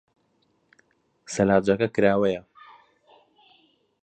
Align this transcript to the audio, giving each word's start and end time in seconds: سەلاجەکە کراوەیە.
سەلاجەکە 1.33 1.87
کراوەیە. 1.95 2.41